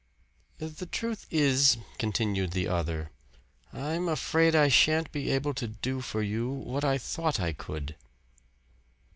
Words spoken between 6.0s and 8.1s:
for you what I thought I could."